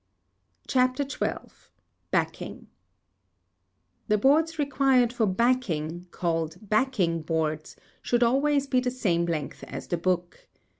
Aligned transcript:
CHAPTER 0.65 1.07
XII. 1.07 1.53
BACKING. 2.09 2.65
The 4.07 4.17
boards 4.17 4.57
required 4.57 5.13
for 5.13 5.27
backing, 5.27 6.07
called 6.09 6.57
backing 6.59 7.21
boards, 7.21 7.75
should 8.01 8.23
always 8.23 8.65
be 8.65 8.79
the 8.79 8.89
same 8.89 9.27
length 9.27 9.63
as 9.65 9.85
the 9.89 9.97
book. 9.97 10.47